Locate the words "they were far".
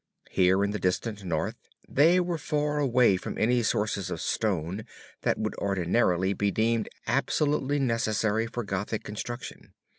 1.87-2.79